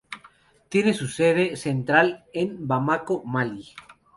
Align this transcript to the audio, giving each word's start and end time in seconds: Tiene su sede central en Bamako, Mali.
Tiene 0.69 0.95
su 0.95 1.05
sede 1.07 1.55
central 1.55 2.25
en 2.33 2.67
Bamako, 2.67 3.21
Mali. 3.23 3.75